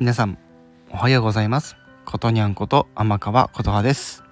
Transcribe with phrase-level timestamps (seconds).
[0.00, 0.38] 皆さん
[0.90, 1.76] おはようございます。
[2.04, 4.24] ことにゃんこと天川琴葉です。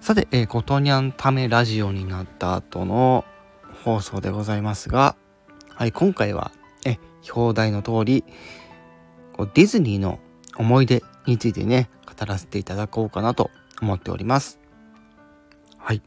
[0.00, 3.24] さて、えー、ことにゃんためラジオになった後の
[3.82, 5.16] 放送でございますが
[5.74, 6.52] はい今回は
[6.86, 6.98] え
[7.34, 8.24] 表題の通り
[9.32, 10.20] こうディズニーの
[10.56, 13.50] 思い出についてね語らせていただこうかなと
[13.82, 14.60] 思っております。
[15.76, 16.02] はい。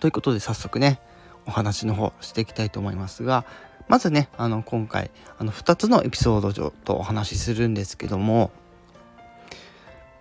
[0.00, 1.00] ということで早速ね
[1.46, 3.46] お話の方していきたいと思いますが
[3.88, 8.50] まずね、あの、今回、あの、2つのエピソード上とお話しするんですけども、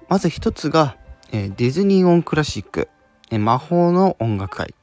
[0.08, 0.96] まず1つが、
[1.32, 2.88] え、ディズニーオンクラシック、
[3.30, 4.74] え、魔法の音楽会。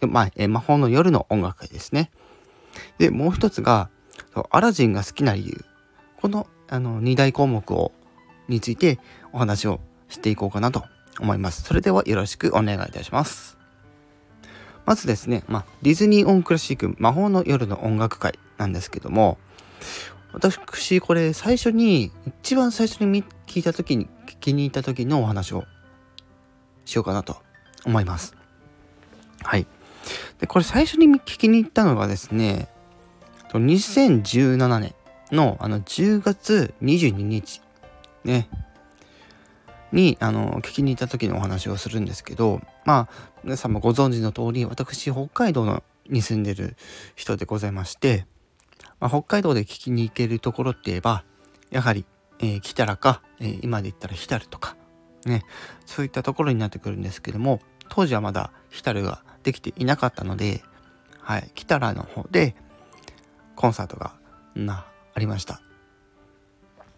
[0.00, 2.10] まあ、え、魔法の夜の音楽会ですね。
[2.98, 3.88] で、もう1つが、
[4.50, 5.64] アラジンが好きな理由。
[6.20, 7.92] この、あの、2大項目を、
[8.48, 8.98] について
[9.32, 10.84] お話をしていこうかなと
[11.20, 11.62] 思います。
[11.62, 13.57] それではよろしくお願いいたします。
[14.88, 19.36] まずですね、まあ、ディズニーオンクラシック魔法の夜の音楽会なんですけども、
[20.32, 22.10] 私、これ最初に、
[22.42, 25.64] 一番最初に聞いた時に、聞きに行った時のお話を
[26.86, 27.36] しようかなと
[27.84, 28.34] 思います。
[29.42, 29.66] はい。
[30.38, 32.70] で、これ最初に聞きに行ったのがですね、
[33.52, 34.94] 2017年
[35.32, 37.60] のあの10月22日、
[38.24, 38.48] ね、
[39.92, 46.76] に、あの、聞きに行った時のお話をするんですけど、まあ、皆さんもご存知の通り、私、北海道のに住んでる
[47.14, 48.26] 人でございまして、
[49.00, 51.24] まあ、北海道で聞きに行けるところって言えば、
[51.70, 52.04] やはり、
[52.40, 54.76] えー、来たらか、えー、今で言ったらヒタルとか、
[55.24, 55.44] ね、
[55.86, 60.62] そういったところになってくるんですけども、当時はまだヒタルができていなかったので、
[61.20, 62.54] はい、来たらの方で
[63.54, 64.14] コンサートが
[64.54, 65.60] なありました。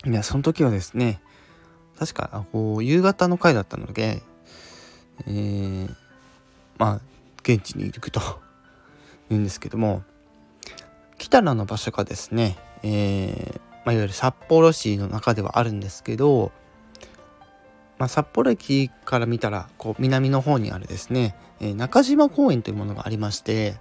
[0.05, 1.21] いや、その時はですね、
[2.01, 4.23] 確かこう夕方の回だったので、
[5.27, 5.95] えー、
[6.79, 7.01] まあ
[7.43, 8.21] 現地に行くと
[9.29, 10.03] 言うんですけども
[11.19, 16.53] 北良の場所がですね、えーまあ、いわゆる札幌市の中ではあるんですけど、
[17.99, 23.77] まあ、札幌駅から見たらこう南の方にあるですね、えー、中島公園というものがありまして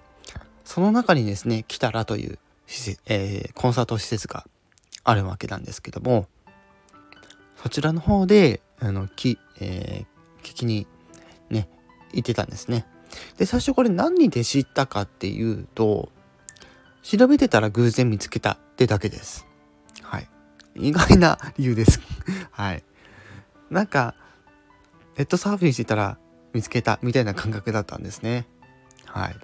[0.66, 4.46] その中にですね北良という施設、えー、コンサート施設が
[5.06, 6.28] あるわけなんですけども
[7.62, 10.88] そちらの方で、あの、き、えー、聞きに
[11.50, 11.68] ね、
[12.14, 12.86] 行ってたんですね。
[13.38, 16.10] で、最初これ何で知ったかっていうと、
[17.02, 19.46] 調べてたら偶然見つけたってだけです。
[20.02, 20.30] はい。
[20.76, 22.00] 意外な理由です。
[22.52, 22.84] はい。
[23.70, 24.16] なんか、
[25.18, 26.18] ネットサーフィンしてたら
[26.54, 28.48] 見つけたみたいな感覚だったんですね。
[29.06, 29.36] はい。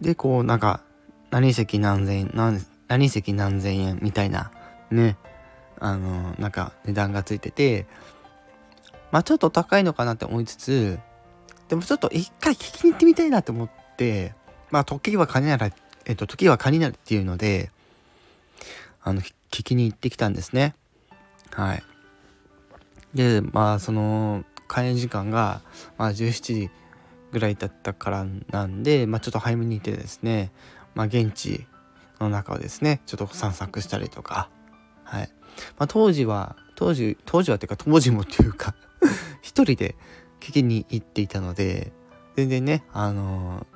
[0.00, 0.82] で、こう、なんか、
[1.30, 4.50] 何席何千円、何、何席何千円みたいな
[4.90, 5.16] ね
[5.78, 7.86] あのなんか値段がついてて
[9.10, 10.98] まあちょっと高いのかなって思いつつ
[11.68, 14.34] でもちょっと一回聞きに行ってみたいなと思って
[14.70, 15.70] まあ時は金なら
[16.04, 17.70] えっと時は金ならっていうので
[19.02, 20.74] あの聞きに行ってきたんですね。
[21.52, 21.82] はい。
[23.14, 25.62] でまあその開演時間が、
[25.96, 26.70] まあ、17時
[27.32, 30.52] ぐらいだったからなんで、まあ、ちょっと早めに行ってですね、
[30.94, 31.66] まあ、現地
[32.20, 34.50] の中をですねちょっと散策したりとか
[35.08, 35.30] はい。
[35.78, 38.74] まあ、当時は、当時、当時はっていうか当時もっていうか
[39.42, 39.96] 一人で
[40.38, 41.92] 聞きに行っていたので、
[42.36, 43.66] 全然ね、あのー、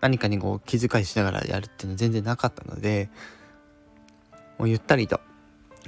[0.00, 3.10] 何かにこう気遣いしながらやるっていうのは全然なかったので、
[4.58, 5.20] もうゆったりと、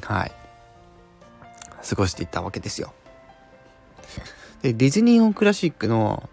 [0.01, 0.33] はい、
[1.89, 2.95] 過ごしていったわけですよ。
[4.63, 6.29] で、ディズニーオンクラシックの、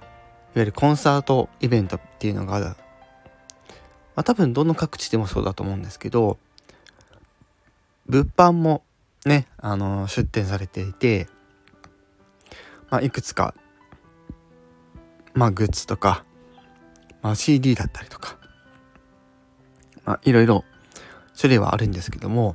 [0.00, 0.10] いわ
[0.56, 2.76] ゆるコンサートイベントっていうのが、ま
[4.16, 6.38] あ多分どの各地でもそうだと思うんですけど、
[8.08, 8.84] 物販も
[9.24, 11.28] ね、あの出展されていて、
[12.90, 13.54] まあ、いくつか、
[15.34, 16.24] まあ、グッズとか、
[17.22, 18.38] まあ、CD だったりとか、
[20.04, 20.64] まあ、いろいろ
[21.38, 22.54] 種類はあるんですけども、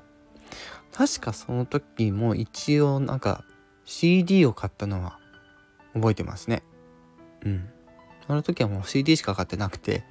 [0.93, 3.43] 確かその時も一応なんか
[3.83, 5.19] CD を買ったのは
[5.93, 6.63] 覚えてますね。
[7.43, 7.69] うん。
[8.25, 10.05] その時はもう CD しか買ってなくて、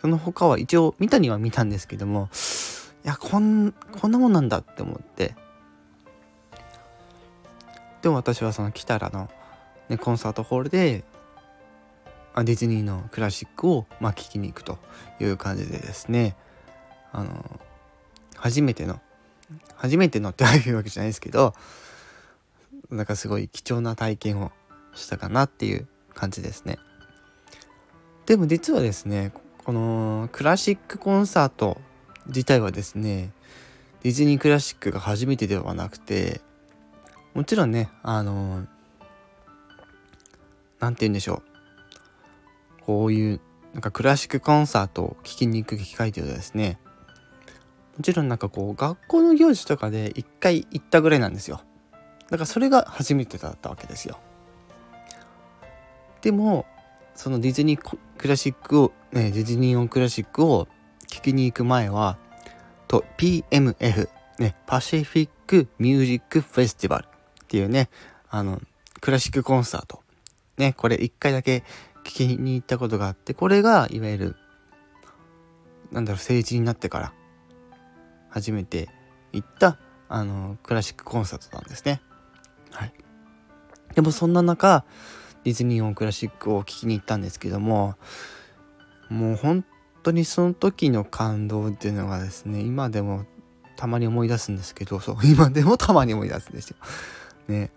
[0.00, 2.28] その他は一応見たには見たんですけども、
[3.04, 5.34] やこんこんなもんなんだって思って
[8.02, 9.30] でも私はそのキタラの、
[9.88, 11.04] ね、コンサートホールで
[12.36, 14.78] ディズニーのクラシックを、まあ、聴きに行くと
[15.20, 16.36] いう感じでですね
[17.12, 17.60] あの
[18.36, 19.00] 初めての
[19.76, 21.54] 初めてのっていうわけじゃないですけど
[22.90, 24.52] なんかすごい貴重な体験を
[24.94, 26.78] したかなっていう感じですね。
[28.26, 31.80] でも実はですねこのクラシックコンサート
[32.26, 33.32] 自体はですね
[34.02, 36.40] ディズニークラシックが初めてではなくて
[37.34, 38.66] もちろんねあの
[40.78, 42.84] 何て言うんでしょう。
[42.84, 43.40] こういう
[43.72, 46.78] なんかクラシックコンサートを聴きに行く機会というのはですね
[47.96, 51.60] もちろんなんかこう学校の行事とかで一回行ったぐらいなんですよ。
[52.30, 54.18] だからそれが初めてだったわけですよ。
[56.22, 56.66] でも
[57.14, 60.68] そのディズニークラシックを、ね、ディズニーオンクラシックを
[61.10, 62.16] 聞きに行く前は
[62.88, 64.08] と PMF
[64.38, 67.90] ねパシフィックミュージックフェスティバルっていうね
[68.30, 68.60] あの
[69.00, 70.00] クラシックコンサート
[70.56, 71.64] ねこれ一回だけ
[72.04, 74.36] 聞きに行ったことがあってこれがいわゆる
[75.90, 77.12] なんだろう成人になってから
[78.28, 78.88] 初めて
[79.32, 79.78] 行った
[80.08, 82.00] あのクラシックコンサートなんですね。
[82.72, 82.92] はい、
[83.94, 84.84] でもそんな中
[85.44, 87.96] ディズニーオンクラシックを聴きに行ったんですけども
[89.08, 89.64] もう本
[90.02, 93.24] 当にその時の感動っていうのがですね今でも
[93.76, 96.76] たまに思い出すんですけどそう 今でもたまに思い出すんですよ。
[97.48, 97.70] ね。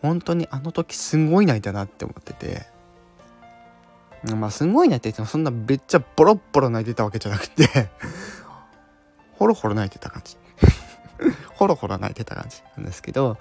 [0.00, 2.66] 本当にあの時すごい泣いたなって思ってて。
[4.36, 7.90] まあすごい泣いててもそんなめっちゃボロッボロ泣いてたわけじゃなくて
[9.32, 10.38] ホロホロ泣いてた感じ。
[11.56, 13.36] ホロホロ泣いてた感じなんですけど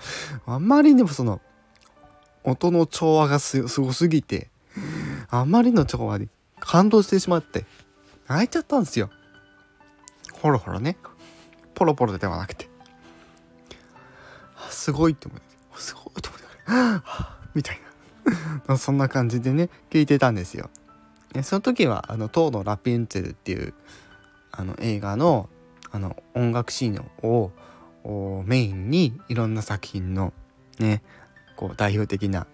[0.46, 1.40] あんまりにもその
[2.44, 4.50] 音の調和がすごすぎて
[5.30, 6.28] あまりの調和に
[6.66, 7.66] 感動してしまって
[8.28, 9.10] 泣いちゃったんですよ。
[10.42, 10.98] ホロホロね。
[11.76, 12.70] ポロポロではなくて。
[14.70, 15.46] すごいって思って
[15.76, 15.94] す。
[15.94, 16.46] ごいと思って
[17.54, 17.80] みたい
[18.66, 18.78] な。
[18.78, 20.70] そんな感じでね聞いてたんですよ。
[21.42, 23.74] その時はあの「塔のラピュンツェル」っていう
[24.52, 25.50] あの映画の
[25.92, 27.52] あの音楽シーンを
[28.46, 30.34] メインにいろんな作品の
[30.80, 31.02] ね
[31.56, 32.48] こう代表的な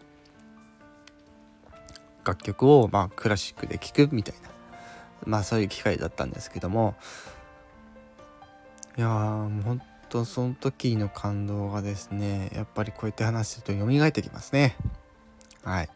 [2.29, 4.49] 楽曲をまあクラシックで聴くみたいな
[5.25, 6.95] まあそういう機会だったんですけども
[8.97, 14.75] いやーほんとその時の感動がですねやっぱりこうやって話すると蘇ってきますね
[15.63, 15.89] はい。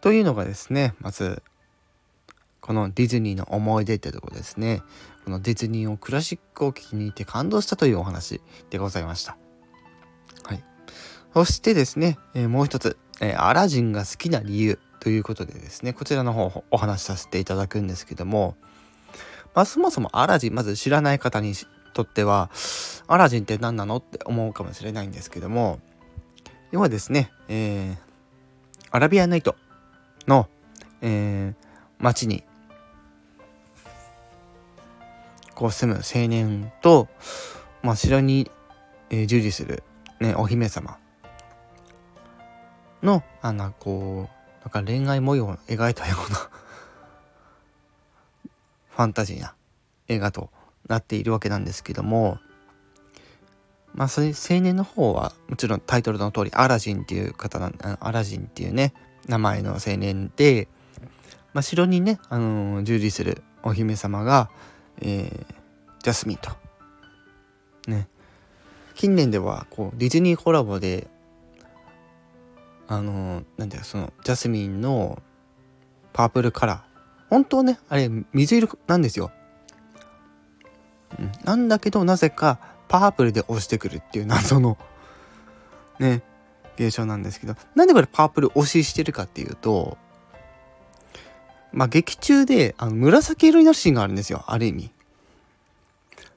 [0.00, 1.42] というのがですねまず
[2.60, 4.82] このディズニーの思い出ってとこですね
[5.24, 8.40] このディズニーをクラシックを聴きに行って感動したというお話
[8.70, 9.36] でございました。
[10.44, 10.64] はい。
[11.32, 18.54] そしてですね、えー、もう一つ、えー、アラジンが好きな理由ということでですね、こちらの方お話しさせていただくんですけども、
[19.52, 21.54] まあそもそもアラジン、まず知らない方に
[21.92, 22.52] とっては、
[23.08, 25.80] アラジンって何なのって思うかもしれないんですけども、
[26.70, 27.96] 要はですね、えー、
[28.92, 29.56] アラビアナイト
[30.28, 30.48] の、
[31.00, 31.54] えー、
[31.98, 32.44] 街に
[35.56, 37.08] こう住む青年と、
[37.82, 38.52] まあ、城に、
[39.10, 39.82] えー、従事する、
[40.20, 40.96] ね、お姫様
[43.02, 46.38] の、あの、こう、なんか恋愛模様を描いたような
[48.90, 49.54] ファンタジーな
[50.08, 50.50] 映画と
[50.88, 52.38] なっているわけなんですけども、
[53.94, 58.94] まあ、それ青年の方はもちろんタイトルの通りアラジンっていう方なんアラジンっていうね
[59.28, 60.68] 名前の青年で、
[61.52, 64.50] まあ、城にね、あのー、従事するお姫様が、
[65.00, 65.54] えー、
[66.02, 66.50] ジャスミンと。
[67.86, 68.08] ね。
[68.94, 71.08] 近年ではこうディズニーコラボで
[72.92, 75.22] あのなんだよそのジャスミンの
[76.12, 76.92] パープルカラー。
[77.30, 79.30] 本当ねあれ水色なんですよ、
[81.18, 82.58] うん、なんだけどなぜか
[82.88, 84.76] パープルで押してくるっていう謎の
[85.98, 86.22] ね
[86.76, 87.56] 現象なんですけど。
[87.74, 89.96] なんでこれパープル押ししてるかっていうと
[91.72, 94.90] まあ劇中であの紫色になるシーンがあるんですよある意味。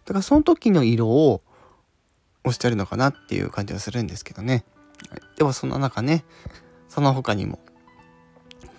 [0.06, 1.42] だからその時の色を
[2.46, 4.64] 押してるのかなっていう感じはするんですけどね。
[5.38, 6.26] でもそんな中ね、
[6.88, 7.60] その他にも、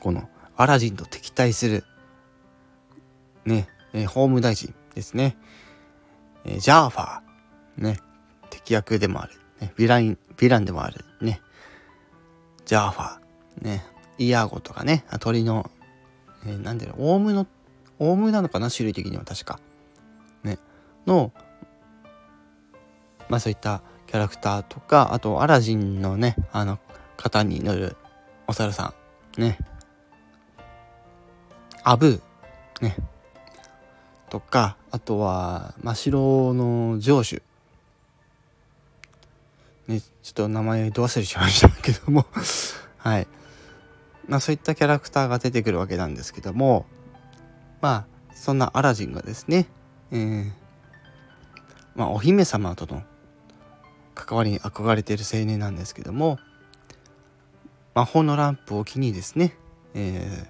[0.00, 1.85] このアラジンと敵対する、
[3.45, 5.37] ね、えー、法務大臣ですね。
[6.45, 8.00] えー、ジャーファー、ね、
[8.50, 11.40] 敵役でもある、ね、ヴィラン、ヴィランでもある、ね、
[12.64, 13.85] ジャーファー、ね、
[14.18, 15.71] イヤーゴとかね、鳥の、
[16.45, 17.47] えー、なんでオウムの、
[17.99, 18.71] オウムなのかな？
[18.71, 19.59] 種類的には確か。
[20.42, 20.59] ね。
[21.06, 21.33] の、
[23.28, 26.78] まあそういったキャラクターとか、あとアラジンのね、あの、
[27.16, 27.96] 型に乗る
[28.46, 28.94] お猿さ
[29.38, 29.58] ん、ね。
[31.82, 32.96] アブー、ね。
[34.30, 37.42] とか、あとは、真白の城主。
[39.86, 42.26] ね、ちょっと名前ど忘れしましたけども
[42.98, 43.28] はい。
[44.26, 46.86] まあそういったキャラクターが出てくるわけなんですけども、
[47.80, 49.68] まあ、そんなアラジンがですね、
[50.10, 50.50] えー、
[51.94, 53.02] まあ、お姫様との
[54.16, 56.40] 関わりに憧れている青年なんですけども
[57.94, 59.56] 魔法のランプを機にですね、
[59.94, 60.49] えー、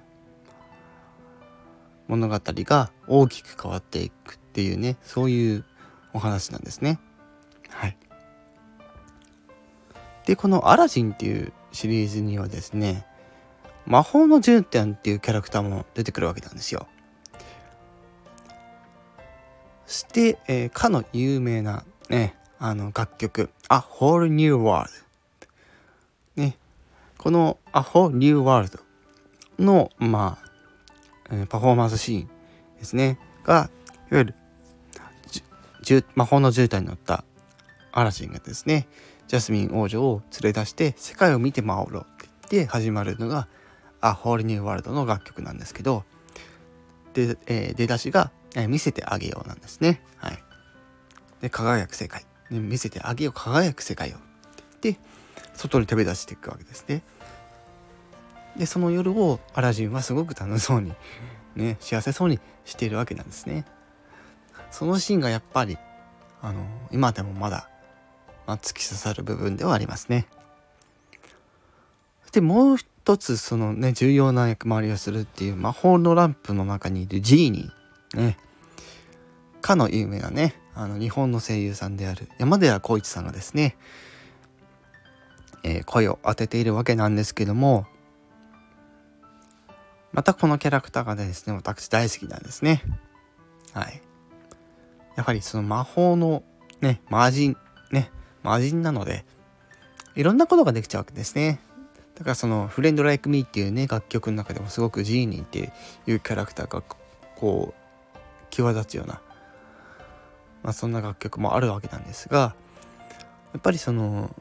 [2.09, 5.65] 物語が大きく変わっていくっていうねそういう
[6.15, 6.99] お話なんですね。
[7.69, 7.97] はい、
[10.25, 13.05] でこの「アラジン」っていうシリーズにはですね
[13.85, 16.87] 魔法の絨毯っていうキャラクターも出てくるわけなんですよ。
[19.87, 24.89] そして、えー、かの有名なね、あの楽曲、A Whole New World。
[26.37, 26.57] ね、
[27.19, 28.81] この A Whole New World
[29.59, 30.39] の、ま
[31.31, 32.31] あ、パフォーマンスシーン
[32.79, 33.71] ですね、が、
[34.11, 34.35] いわゆる、
[36.15, 37.25] 魔法の絨毯に乗った
[37.93, 38.89] アラジンがですね、
[39.29, 43.49] ジャスミン王女を連れ出して世界を見て回ろうって言って始まるのが
[44.03, 46.05] A Whole New World の楽曲なんですけど、
[47.15, 50.03] で、えー、出だしが、えー、見せてあげようなんですね。
[50.17, 50.39] はい。
[51.41, 52.25] で、輝く世界。
[52.51, 54.17] ね、見せてあげよう、輝く世界を。
[54.17, 54.19] っ
[54.81, 54.99] て、
[55.55, 57.03] 外に飛び出していくわけですね。
[58.57, 60.93] で、その夜をアラジンはすごく楽しそうに、
[61.55, 63.65] ね、幸せそうにしているわけなんですね。
[64.71, 65.79] そのシーンがやっぱり、
[66.43, 67.69] あの、今でもまだ、
[68.47, 70.27] まあ、突き刺さる部分ではありますね。
[72.33, 78.37] で、もう一つそのね重要な役回りをするっていう魔法のランプの中にいるジーニーね
[79.63, 83.77] かの有名なねあの日本の声優さんである山寺宏一さんがですね、
[85.65, 87.87] えー、声を当てているわけなんですけども
[90.13, 92.83] またこのキャラクターがですね私大好きなんですね。
[93.73, 94.01] はい。
[95.15, 96.43] やはりその魔法の
[96.81, 97.57] ね魔人
[97.91, 98.11] ね
[98.43, 99.25] 魔人なので
[100.15, 101.61] いろんなことができちゃうわけですね。
[102.15, 105.73] だからその「フレンド・ライク・ミー」っていうね楽曲の中でもすごくジーニーって
[106.07, 106.83] いうキャラクターが
[107.35, 109.21] こう際立つような、
[110.67, 112.57] まあ、そんな楽曲もあるわけなんですが
[113.53, 114.35] やっぱりその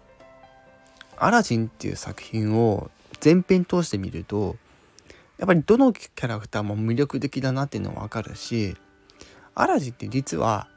[1.17, 2.89] 「アラジン」っていう作品を
[3.19, 4.55] 全編通してみると
[5.37, 8.75] やっぱりどのキャラクターも魅力的だなっていうのも分かるし
[9.53, 10.67] アラジンって実は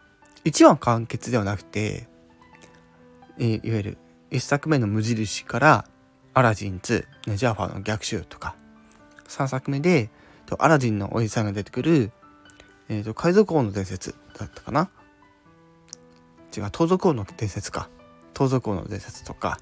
[0.45, 2.07] 1話完結ではなくて、
[3.39, 3.99] え、いわゆる
[4.31, 5.85] 1作目の無印から
[6.35, 8.55] アラジン2、ね、ジャーファーの逆襲とか、
[9.29, 10.11] 3作目で、
[10.59, 12.13] アラジンのおじさんが出てくる、
[12.89, 14.91] えっ、ー、と、海賊王の伝説だったかな。
[16.57, 17.89] 違う、盗賊王の伝説か。
[18.35, 19.59] 盗賊王の伝説とか、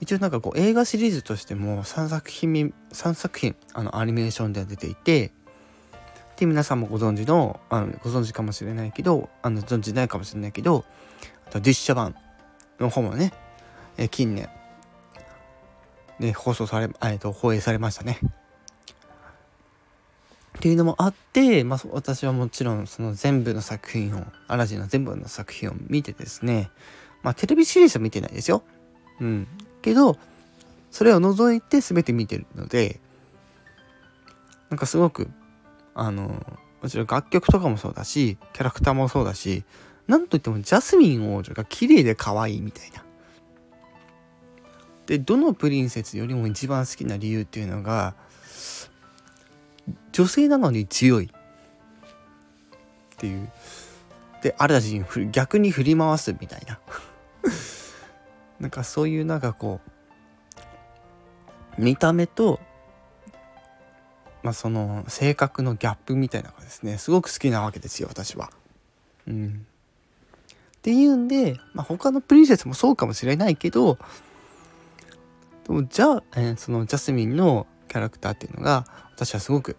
[0.00, 5.32] 一応なんかこう映画シリーズとしても3作品、3作品、あの、アニメーションでは出ていて、
[6.36, 10.84] で、皆さんもご存知の、あのご存知かもしれないけど、あの、存じないかもしれないけど、
[11.46, 12.14] あと実写版
[12.78, 13.32] の方もね、
[13.96, 14.48] え近年、
[16.20, 18.20] ね、放送され、えっと、放映されましたね。
[20.58, 26.70] っていうのもあって、まあ、私はもちろんその全部の作品を、アラジンの全部の作品を見てですね、
[27.22, 28.64] まあ、テレビシリーズは見てないですよ。
[29.20, 29.46] うん。
[29.82, 30.18] けど、
[30.90, 32.98] それを除いて全て見てるので、
[34.68, 35.30] なんかすごく、
[35.94, 36.44] あの、
[36.82, 39.62] もちろん楽曲とかもそうだし、キャラクターもそうだし、
[40.08, 43.04] なんといってもジャスミン王女が綺麗で可愛いみたいな。
[45.06, 48.14] でどのプリンセスよりも一番好きな理由っていうのが
[50.18, 51.26] 女性なのに強い。
[51.26, 51.28] っ
[53.18, 53.48] ていう。
[54.42, 56.80] でアラジン逆に振り回すみたいな。
[58.58, 59.80] なんかそういうなんかこ
[61.78, 62.58] う見た目と
[64.42, 68.50] まあその性格のギャップみたいなのがですねすごく好きなわけですよ私は。
[69.28, 69.66] うん、
[70.78, 73.98] っていうんで、まあ、他のプリンセスもそうかもしれないけど
[75.64, 78.84] でもじゃあ、えー、そのジャスミンのキャラクターっていうのが
[79.14, 79.76] 私はすごく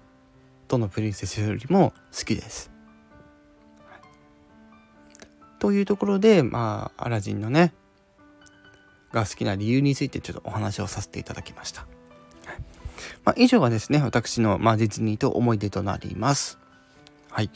[0.70, 2.72] どのプリンセスよりも好きです。
[5.60, 7.74] というところでまあアラジンのね
[9.12, 11.86] が好きな理由についてちょっとお話をさせていただきました。
[13.26, 16.60] まあ、以上がですね私の、まあ、ディズニーと思い出となります。
[17.30, 17.50] はい。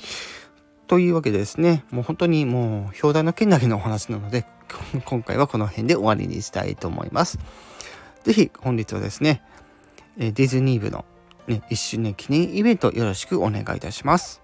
[0.88, 4.46] というわけでですね、もう本当にもう表題の件だけのお話なので、
[5.06, 7.40] 今回はこの辺で終わりにしたいと思います。
[8.24, 9.42] ぜひ本日はですね、
[10.18, 11.06] ディズニー部の、
[11.48, 14.43] ね、1周年記念イベントよろしくお願いいたします。